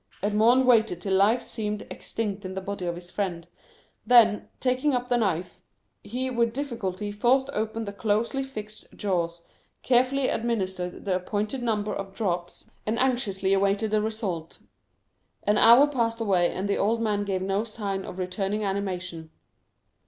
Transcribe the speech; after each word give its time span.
Edmond 0.23 0.65
waited 0.65 0.99
till 0.99 1.13
life 1.13 1.43
seemed 1.43 1.83
extinct 1.91 2.43
in 2.43 2.55
the 2.55 2.59
body 2.59 2.87
of 2.87 2.95
his 2.95 3.11
friend, 3.11 3.47
then, 4.03 4.47
taking 4.59 4.95
up 4.95 5.09
the 5.09 5.15
knife, 5.17 5.61
he 6.03 6.27
with 6.31 6.53
difficulty 6.53 7.11
forced 7.11 7.51
open 7.53 7.85
the 7.85 7.93
closely 7.93 8.41
fixed 8.41 8.87
jaws, 8.95 9.43
carefully 9.83 10.27
administered 10.27 11.05
the 11.05 11.15
appointed 11.17 11.61
number 11.61 11.93
of 11.93 12.15
drops, 12.15 12.65
and 12.87 12.97
anxiously 12.97 13.53
awaited 13.53 13.91
the 13.91 14.01
result. 14.01 14.57
An 15.43 15.59
hour 15.59 15.85
passed 15.85 16.19
away 16.19 16.49
and 16.49 16.67
the 16.67 16.77
old 16.79 16.99
man 16.99 17.23
gave 17.23 17.43
no 17.43 17.63
sign 17.63 18.03
of 18.03 18.17
returning 18.17 18.63
animation. 18.63 19.29